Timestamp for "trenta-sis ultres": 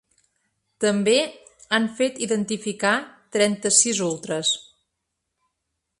3.37-4.59